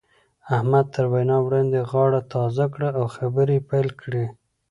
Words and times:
احمد 0.55 0.85
تر 0.95 1.05
وينا 1.13 1.37
وړاندې 1.41 1.79
غاړه 1.91 2.21
تازه 2.33 2.65
کړه 2.73 2.89
او 2.99 3.05
خبرې 3.15 3.55
يې 3.59 3.65
پيل 3.69 3.87
کړې. 4.01 4.25